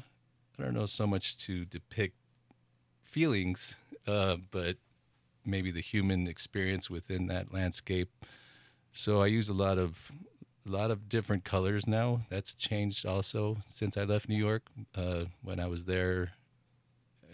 I 0.57 0.63
don't 0.63 0.73
know 0.73 0.85
so 0.85 1.07
much 1.07 1.37
to 1.45 1.65
depict 1.65 2.15
feelings, 3.03 3.75
uh, 4.09 4.37
but 4.51 4.77
maybe 5.45 5.71
the 5.71 5.81
human 5.81 6.27
experience 6.27 6.89
within 6.89 7.27
that 7.27 7.53
landscape. 7.53 8.09
So 8.91 9.21
I 9.21 9.27
use 9.27 9.49
a 9.49 9.53
lot 9.53 9.77
of 9.77 10.11
a 10.67 10.69
lot 10.69 10.91
of 10.91 11.07
different 11.09 11.43
colors 11.43 11.87
now. 11.87 12.21
That's 12.29 12.53
changed 12.53 13.05
also 13.05 13.57
since 13.67 13.97
I 13.97 14.03
left 14.03 14.27
New 14.27 14.37
York. 14.37 14.63
Uh, 14.95 15.25
when 15.41 15.59
I 15.59 15.67
was 15.67 15.85
there, 15.85 16.31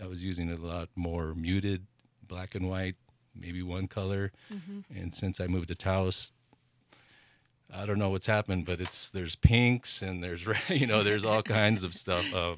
I 0.01 0.07
was 0.07 0.23
using 0.23 0.51
a 0.51 0.55
lot 0.57 0.89
more 0.95 1.33
muted 1.33 1.87
black 2.27 2.55
and 2.55 2.69
white, 2.69 2.95
maybe 3.33 3.61
one 3.61 3.87
color. 3.87 4.31
And 4.95 5.13
since 5.13 5.39
I 5.39 5.47
moved 5.47 5.67
to 5.69 5.75
Taos, 5.75 6.31
I 7.73 7.85
don't 7.85 7.99
know 7.99 8.09
what's 8.09 8.27
happened, 8.27 8.65
but 8.65 8.79
it's 8.79 9.09
there's 9.09 9.35
pinks 9.35 10.01
and 10.01 10.23
there's 10.23 10.45
you 10.69 10.87
know 10.87 11.03
there's 11.03 11.25
all 11.25 11.41
kinds 11.43 11.83
of 11.83 11.93
stuff. 11.93 12.25
Uh, 12.33 12.55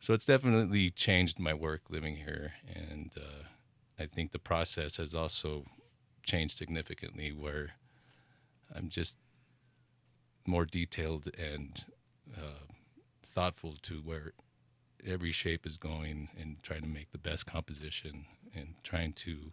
So 0.00 0.14
it's 0.14 0.24
definitely 0.24 0.90
changed 0.90 1.38
my 1.38 1.52
work 1.52 1.82
living 1.90 2.16
here, 2.16 2.54
and 2.66 3.10
uh, 3.14 3.44
I 3.98 4.06
think 4.06 4.32
the 4.32 4.38
process 4.38 4.96
has 4.96 5.14
also 5.14 5.66
changed 6.24 6.56
significantly. 6.56 7.32
Where 7.32 7.72
I'm 8.74 8.88
just 8.88 9.18
more 10.46 10.64
detailed 10.64 11.30
and 11.38 11.84
uh, 12.34 12.64
thoughtful 13.22 13.76
to 13.82 13.96
where 13.96 14.32
every 15.06 15.32
shape 15.32 15.66
is 15.66 15.76
going 15.76 16.30
and 16.40 16.62
trying 16.62 16.80
to 16.80 16.88
make 16.88 17.12
the 17.12 17.18
best 17.18 17.44
composition 17.44 18.24
and 18.54 18.76
trying 18.82 19.12
to, 19.12 19.52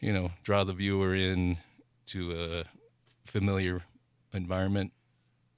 you 0.00 0.12
know, 0.12 0.30
draw 0.42 0.64
the 0.64 0.72
viewer 0.72 1.14
in 1.14 1.58
to 2.06 2.32
a 2.32 2.64
familiar 3.30 3.82
environment. 4.32 4.92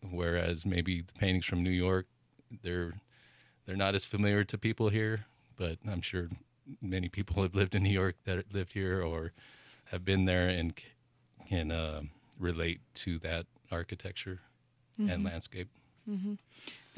Whereas 0.02 0.66
maybe 0.66 1.02
the 1.02 1.12
paintings 1.12 1.46
from 1.46 1.62
New 1.62 1.70
York, 1.70 2.06
they're 2.62 2.94
they're 3.70 3.76
not 3.76 3.94
as 3.94 4.04
familiar 4.04 4.42
to 4.42 4.58
people 4.58 4.88
here, 4.88 5.26
but 5.56 5.78
I'm 5.88 6.00
sure 6.00 6.28
many 6.82 7.08
people 7.08 7.40
have 7.44 7.54
lived 7.54 7.76
in 7.76 7.84
New 7.84 7.92
York 7.92 8.16
that 8.24 8.52
lived 8.52 8.72
here 8.72 9.00
or 9.00 9.30
have 9.92 10.04
been 10.04 10.24
there 10.24 10.48
and 10.48 10.74
can 11.48 11.70
uh, 11.70 12.02
relate 12.36 12.80
to 12.94 13.20
that 13.20 13.46
architecture 13.70 14.40
and 14.98 15.22
landscape. 15.22 15.68
Thank 16.08 16.48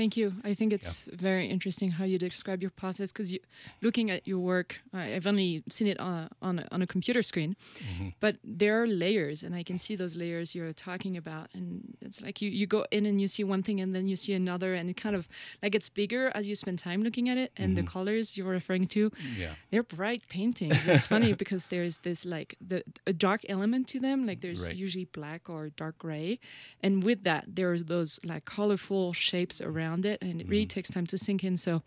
Thank 0.03 0.17
you. 0.17 0.35
I 0.43 0.53
think 0.55 0.73
it's 0.73 1.07
yeah. 1.07 1.15
very 1.17 1.47
interesting 1.47 1.93
how 1.93 2.05
you 2.05 2.19
describe 2.19 2.61
your 2.61 2.73
process 2.73 3.13
because 3.13 3.31
you, 3.31 3.39
looking 3.83 4.11
at 4.11 4.27
your 4.27 4.41
work, 4.41 4.81
I've 4.93 5.29
only 5.29 5.63
seen 5.71 5.87
it 5.87 6.01
on 6.01 6.29
on 6.43 6.59
a, 6.59 6.67
on 6.73 6.83
a 6.83 6.89
computer 6.89 7.23
screen, 7.23 7.55
mm-hmm. 7.79 8.09
but 8.19 8.35
there 8.43 8.83
are 8.83 8.89
layers, 8.89 9.45
and 9.45 9.55
I 9.55 9.63
can 9.63 9.79
see 9.79 9.95
those 9.95 10.17
layers 10.17 10.57
you're 10.57 10.73
talking 10.73 11.17
about, 11.17 11.51
and 11.55 11.97
it's 12.01 12.21
like 12.21 12.43
you 12.43 12.51
you 12.51 12.67
go 12.67 12.85
in 12.91 13.07
and 13.07 13.21
you 13.21 13.29
see 13.29 13.45
one 13.45 13.63
thing, 13.63 13.81
and 13.81 13.95
then 13.95 14.09
you 14.09 14.17
see 14.17 14.35
another, 14.35 14.75
and 14.75 14.91
it 14.91 14.97
kind 14.97 15.15
of 15.15 15.29
like 15.63 15.77
it's 15.77 15.89
bigger 15.89 16.33
as 16.35 16.49
you 16.49 16.57
spend 16.57 16.81
time 16.81 17.05
looking 17.05 17.29
at 17.29 17.39
it, 17.39 17.53
and 17.57 17.77
mm-hmm. 17.77 17.85
the 17.85 17.89
colors 17.89 18.37
you're 18.37 18.55
referring 18.61 18.89
to, 18.89 19.13
yeah, 19.39 19.55
they're 19.71 19.85
bright 19.85 20.23
paintings. 20.29 20.89
it's 20.89 21.07
funny 21.07 21.33
because 21.43 21.67
there's 21.67 21.99
this 21.99 22.27
like 22.27 22.57
the 22.61 22.83
a 23.07 23.13
dark 23.13 23.43
element 23.49 23.87
to 23.87 24.01
them, 24.01 24.27
like 24.27 24.41
there's 24.41 24.67
right. 24.67 24.75
usually 24.75 25.05
black 25.05 25.49
or 25.49 25.69
dark 25.69 25.97
gray, 25.99 26.41
and 26.83 27.05
with 27.05 27.23
that 27.23 27.45
there 27.47 27.71
are 27.71 27.79
those 27.79 28.19
like 28.25 28.45
colorful 28.45 29.13
shapes 29.13 29.61
around 29.61 29.92
around 29.93 30.07
it, 30.07 30.19
and 30.23 30.41
it 30.41 30.49
really 30.49 30.63
mm-hmm. 30.63 30.69
takes 30.69 30.91
time 30.91 31.07
to 31.07 31.19
sink 31.19 31.45
in. 31.45 31.57
So. 31.57 31.83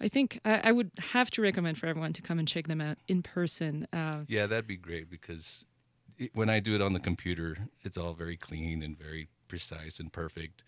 I 0.00 0.08
think 0.08 0.40
I, 0.44 0.60
I, 0.64 0.72
would 0.72 0.90
have 1.12 1.30
to 1.32 1.42
recommend 1.42 1.78
for 1.78 1.86
everyone 1.86 2.12
to 2.14 2.22
come 2.22 2.40
and 2.40 2.48
check 2.48 2.66
them 2.66 2.80
out 2.80 2.96
in 3.06 3.22
person. 3.22 3.86
Uh, 3.92 4.20
yeah, 4.26 4.46
that'd 4.46 4.66
be 4.66 4.76
great 4.76 5.08
because 5.08 5.64
it, 6.18 6.34
when 6.34 6.48
I 6.48 6.58
do 6.58 6.74
it 6.74 6.82
on 6.82 6.92
the 6.92 6.98
computer, 6.98 7.68
it's 7.82 7.96
all 7.96 8.14
very 8.14 8.36
clean 8.36 8.82
and 8.82 8.98
very 8.98 9.28
precise 9.46 10.00
and 10.00 10.12
perfect. 10.12 10.64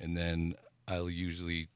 And 0.00 0.16
then 0.16 0.54
I'll 0.88 1.10
usually, 1.10 1.68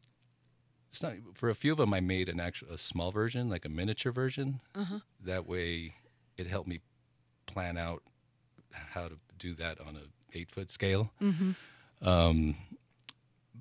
it's 0.90 1.02
not 1.02 1.12
for 1.34 1.48
a 1.48 1.54
few 1.54 1.70
of 1.70 1.78
them. 1.78 1.94
I 1.94 2.00
made 2.00 2.28
an 2.28 2.40
actual 2.40 2.72
a 2.72 2.78
small 2.78 3.12
version, 3.12 3.48
like 3.48 3.64
a 3.64 3.68
miniature 3.68 4.10
version. 4.10 4.60
Uh-huh. 4.74 5.00
That 5.22 5.46
way, 5.46 5.94
it 6.36 6.48
helped 6.48 6.66
me 6.66 6.80
plan 7.44 7.76
out 7.76 8.02
how 8.72 9.06
to 9.06 9.18
do 9.38 9.54
that 9.54 9.80
on 9.80 9.96
a 9.96 10.36
eight 10.36 10.50
foot 10.50 10.70
scale. 10.70 11.12
Mm-hmm. 11.22 12.08
Um, 12.08 12.56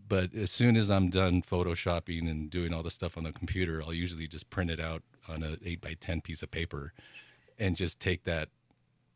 but 0.08 0.34
as 0.34 0.52
soon 0.52 0.78
as 0.78 0.92
I'm 0.92 1.10
done 1.10 1.42
photoshopping 1.42 2.30
and 2.30 2.50
doing 2.50 2.74
all 2.74 2.84
the 2.84 2.92
stuff 2.92 3.18
on 3.18 3.24
the 3.24 3.32
computer, 3.32 3.82
I'll 3.82 3.94
usually 3.94 4.28
just 4.28 4.50
print 4.50 4.70
it 4.70 4.80
out 4.80 5.04
on 5.28 5.44
an 5.44 5.60
eight 5.66 5.82
by 5.82 5.96
ten 6.00 6.22
piece 6.22 6.44
of 6.44 6.52
paper, 6.52 6.94
and 7.58 7.76
just 7.76 8.00
take 8.00 8.24
that, 8.26 8.50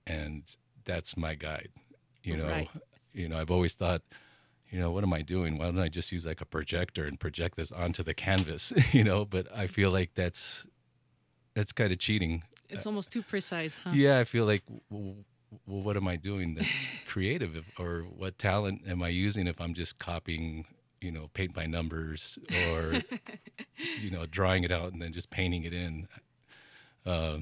and 0.07 0.43
that's 0.85 1.15
my 1.15 1.35
guide. 1.35 1.69
You 2.23 2.37
know, 2.37 2.47
right. 2.47 2.69
you 3.13 3.29
know, 3.29 3.37
I've 3.37 3.51
always 3.51 3.75
thought, 3.75 4.01
you 4.69 4.79
know, 4.79 4.91
what 4.91 5.03
am 5.03 5.13
I 5.13 5.21
doing? 5.21 5.57
Why 5.57 5.65
don't 5.65 5.79
I 5.79 5.89
just 5.89 6.11
use 6.11 6.25
like 6.25 6.41
a 6.41 6.45
projector 6.45 7.05
and 7.05 7.19
project 7.19 7.55
this 7.55 7.71
onto 7.71 8.03
the 8.03 8.13
canvas? 8.13 8.73
you 8.91 9.03
know, 9.03 9.25
but 9.25 9.47
I 9.55 9.67
feel 9.67 9.91
like 9.91 10.15
that's 10.15 10.65
that's 11.53 11.71
kind 11.71 11.91
of 11.91 11.99
cheating. 11.99 12.43
It's 12.69 12.85
almost 12.85 13.11
too 13.11 13.23
precise, 13.23 13.75
huh? 13.75 13.91
Yeah, 13.93 14.19
I 14.19 14.23
feel 14.23 14.45
like. 14.45 14.63
Well, 14.89 15.15
well, 15.65 15.81
what 15.81 15.97
am 15.97 16.07
I 16.07 16.15
doing 16.15 16.53
that's 16.53 16.69
creative, 17.07 17.65
or 17.79 18.01
what 18.01 18.37
talent 18.37 18.83
am 18.87 19.01
I 19.01 19.09
using 19.09 19.47
if 19.47 19.59
I'm 19.59 19.73
just 19.73 19.97
copying 19.97 20.65
you 21.01 21.11
know, 21.11 21.29
paint 21.33 21.53
by 21.53 21.65
numbers 21.65 22.37
or, 22.71 22.93
you 23.99 24.11
know, 24.11 24.25
drawing 24.25 24.63
it 24.63 24.71
out 24.71 24.91
and 24.91 25.01
then 25.01 25.13
just 25.13 25.29
painting 25.29 25.63
it 25.63 25.73
in. 25.73 26.07
Uh, 27.05 27.37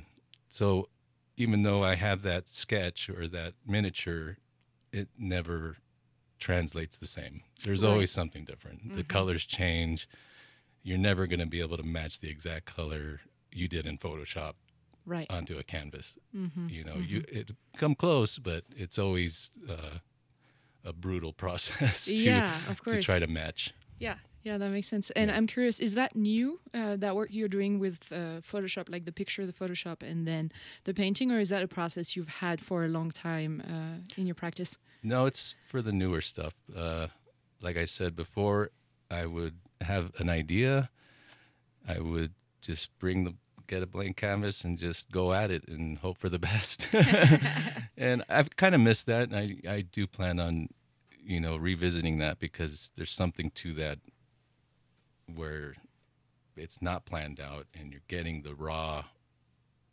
so 0.50 0.90
even 1.36 1.64
though 1.64 1.84
I 1.84 1.96
have 1.96 2.22
that 2.24 2.48
sketch 2.48 3.10
or 3.10 3.28
that 3.28 3.54
miniature, 3.66 4.38
it 4.92 5.10
never 5.18 5.78
translates 6.40 6.98
the 6.98 7.08
same. 7.08 7.42
There's 7.64 7.84
right. 7.84 7.90
always 7.90 8.12
something 8.12 8.46
different. 8.46 8.88
Mm-hmm. 8.88 8.98
The 8.98 9.04
colors 9.04 9.46
change. 9.46 10.08
You're 10.84 10.98
never 10.98 11.28
going 11.28 11.40
to 11.40 11.46
be 11.46 11.62
able 11.62 11.78
to 11.78 11.84
match 11.84 12.20
the 12.20 12.30
exact 12.30 12.66
color 12.66 13.22
you 13.52 13.68
did 13.68 13.86
in 13.86 13.98
Photoshop 13.98 14.54
right. 15.06 15.28
onto 15.30 15.58
a 15.58 15.64
canvas. 15.64 16.14
Mm-hmm. 16.36 16.70
You 16.70 16.84
know, 16.84 16.94
mm-hmm. 16.94 17.16
you 17.16 17.24
it 17.28 17.52
come 17.78 17.96
close, 17.96 18.38
but 18.38 18.64
it's 18.76 19.00
always 19.00 19.52
uh, 19.68 20.00
a 20.88 20.94
brutal 20.94 21.34
process 21.44 22.06
to, 22.06 22.16
yeah, 22.16 22.58
of 22.70 22.84
course. 22.84 22.98
to 22.98 23.04
try 23.04 23.20
to 23.20 23.28
match. 23.28 23.74
Yeah, 24.00 24.16
yeah, 24.44 24.58
that 24.58 24.72
makes 24.72 24.88
sense. 24.88 25.10
And 25.12 25.30
yeah. 25.30 25.38
I'm 25.38 25.48
curious, 25.48 25.80
is 25.80 25.96
that 25.96 26.16
new, 26.16 26.60
uh, 26.74 26.96
that 26.98 27.16
work 27.16 27.30
you're 27.32 27.50
doing 27.50 27.80
with 27.80 28.12
uh, 28.12 28.42
Photoshop, 28.42 28.90
like 28.90 29.06
the 29.06 29.12
picture, 29.12 29.46
the 29.46 29.54
Photoshop, 29.54 30.02
and 30.04 30.28
then 30.28 30.52
the 30.86 30.94
painting, 30.94 31.32
or 31.32 31.40
is 31.40 31.50
that 31.50 31.64
a 31.64 31.68
process 31.68 32.16
you've 32.16 32.30
had 32.30 32.62
for 32.62 32.86
a 32.86 32.88
long 32.88 33.12
time 33.12 33.62
uh, 33.68 34.20
in 34.20 34.26
your 34.26 34.36
practice? 34.36 34.78
No, 35.04 35.26
it's 35.26 35.58
for 35.68 35.82
the 35.82 35.92
newer 35.92 36.22
stuff. 36.22 36.54
Uh, 36.76 37.08
like 37.62 37.78
I 37.78 37.86
said 37.86 38.16
before, 38.16 38.72
I 39.12 39.26
would 39.26 39.58
have 39.82 40.12
an 40.20 40.30
idea, 40.30 40.90
I 41.88 42.00
would 42.00 42.34
just 42.62 42.98
bring 43.00 43.24
the 43.24 43.36
get 43.68 43.84
a 43.84 43.86
blank 43.86 44.16
canvas 44.16 44.64
and 44.64 44.78
just 44.78 45.12
go 45.12 45.34
at 45.34 45.52
it 45.52 45.68
and 45.68 45.98
hope 45.98 46.18
for 46.18 46.30
the 46.30 46.40
best. 46.50 46.88
and 47.98 48.24
I've 48.30 48.56
kind 48.56 48.74
of 48.74 48.82
missed 48.82 49.06
that. 49.08 49.30
And 49.30 49.36
I, 49.36 49.70
I 49.70 49.82
do 49.82 50.08
plan 50.08 50.40
on 50.40 50.70
you 51.28 51.42
know, 51.42 51.58
revisiting 51.58 52.20
that 52.20 52.40
because 52.40 52.94
there's 52.96 53.12
something 53.12 53.52
to 53.52 53.74
that 53.74 54.00
where 55.34 55.76
it's 56.56 56.82
not 56.82 57.06
planned 57.06 57.42
out 57.42 57.68
and 57.78 57.92
you're 57.92 58.02
getting 58.08 58.44
the 58.44 58.56
raw 58.56 59.04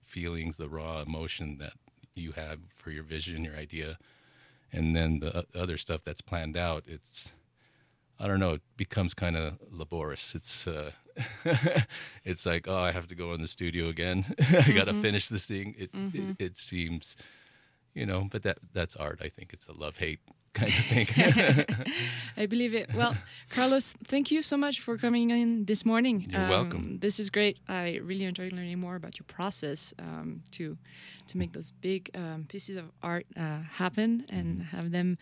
feelings, 0.04 0.56
the 0.56 0.68
raw 0.68 1.02
emotion 1.02 1.58
that 1.58 1.72
you 2.14 2.32
have 2.32 2.60
for 2.76 2.92
your 2.92 3.02
vision, 3.02 3.42
your 3.42 3.56
idea. 3.56 3.98
And 4.72 4.94
then 4.94 5.18
the 5.18 5.44
other 5.56 5.76
stuff 5.76 6.04
that's 6.04 6.20
planned 6.20 6.56
out, 6.56 6.84
it's, 6.86 7.32
I 8.20 8.28
don't 8.28 8.38
know, 8.38 8.54
it 8.54 8.62
becomes 8.76 9.12
kind 9.12 9.36
of 9.36 9.54
laborious. 9.68 10.36
It's, 10.36 10.68
uh, 10.68 10.92
it's 12.24 12.46
like, 12.46 12.68
oh, 12.68 12.78
I 12.78 12.92
have 12.92 13.08
to 13.08 13.16
go 13.16 13.32
in 13.34 13.42
the 13.42 13.48
studio 13.48 13.88
again. 13.88 14.36
I 14.38 14.70
got 14.70 14.84
to 14.84 14.92
mm-hmm. 14.92 15.02
finish 15.02 15.26
this 15.26 15.46
thing. 15.46 15.74
It, 15.76 15.92
mm-hmm. 15.92 16.30
it, 16.30 16.36
it 16.38 16.56
seems, 16.56 17.16
you 17.92 18.06
know, 18.06 18.28
but 18.30 18.44
that 18.44 18.58
that's 18.72 18.94
art. 18.94 19.20
I 19.20 19.30
think 19.30 19.52
it's 19.52 19.66
a 19.66 19.72
love 19.72 19.96
hate 19.96 20.20
kind 20.54 20.68
of 20.68 20.84
thing. 20.84 21.08
I 22.37 22.46
believe 22.46 22.75
it. 22.75 22.94
Well, 22.94 23.16
Carlos, 23.50 23.94
thank 24.05 24.31
you 24.31 24.42
so 24.42 24.57
much 24.57 24.81
for 24.81 24.96
coming 24.96 25.31
in 25.31 25.66
this 25.66 25.85
morning. 25.85 26.26
You're 26.31 26.42
um, 26.42 26.48
welcome. 26.48 26.98
This 27.00 27.20
is 27.20 27.31
great. 27.31 27.59
I 27.68 28.00
really 28.02 28.24
enjoyed 28.24 28.52
learning 28.52 28.78
more 28.78 28.96
about 28.96 29.18
your 29.18 29.26
process 29.26 29.94
um, 29.98 30.42
to 30.52 30.76
to 31.26 31.38
make 31.38 31.52
those 31.52 31.70
big 31.70 32.11
um, 32.14 32.44
pieces 32.48 32.76
of 32.76 32.85
art 33.02 33.26
uh, 33.37 33.61
happen 33.72 34.24
and 34.31 34.61
mm-hmm. 34.61 34.76
have 34.76 34.90
them 34.90 35.18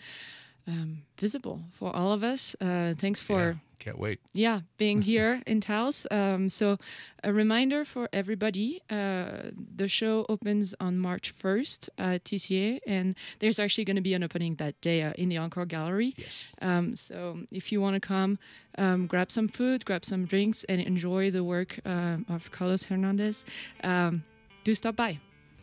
um, 0.66 1.02
visible 1.18 1.60
for 1.72 1.94
all 1.94 2.12
of 2.12 2.22
us. 2.22 2.54
Uh, 2.60 2.94
thanks 2.96 3.20
for. 3.20 3.40
Yeah 3.40 3.71
can't 3.82 3.98
wait. 3.98 4.20
Yeah, 4.32 4.60
being 4.78 5.02
here 5.02 5.42
in 5.46 5.60
Taos. 5.60 6.06
Um, 6.10 6.48
so, 6.48 6.78
a 7.24 7.32
reminder 7.32 7.84
for 7.84 8.08
everybody 8.12 8.80
uh, 8.88 9.50
the 9.76 9.88
show 9.88 10.24
opens 10.28 10.74
on 10.78 10.98
March 10.98 11.34
1st 11.36 11.88
at 11.98 12.24
TCA, 12.24 12.78
and 12.86 13.16
there's 13.40 13.58
actually 13.58 13.84
going 13.84 13.96
to 13.96 14.02
be 14.02 14.14
an 14.14 14.22
opening 14.22 14.54
that 14.56 14.80
day 14.80 15.02
uh, 15.02 15.12
in 15.18 15.28
the 15.28 15.38
Encore 15.38 15.66
Gallery. 15.66 16.14
Yes. 16.16 16.46
Um, 16.60 16.94
so, 16.94 17.40
if 17.50 17.72
you 17.72 17.80
want 17.80 17.94
to 17.94 18.00
come, 18.00 18.38
um, 18.78 19.06
grab 19.06 19.32
some 19.32 19.48
food, 19.48 19.84
grab 19.84 20.04
some 20.04 20.26
drinks, 20.26 20.64
and 20.68 20.80
enjoy 20.80 21.30
the 21.30 21.42
work 21.42 21.80
uh, 21.84 22.18
of 22.28 22.50
Carlos 22.52 22.84
Hernandez, 22.84 23.44
um, 23.82 24.22
do 24.64 24.74
stop 24.74 24.94
by. 24.94 25.18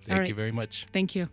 Thank 0.06 0.28
you 0.28 0.36
very 0.36 0.52
much. 0.52 0.86
Thank 0.92 1.16
you. 1.16 1.30